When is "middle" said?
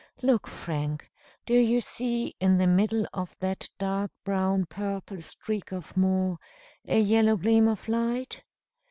2.65-3.05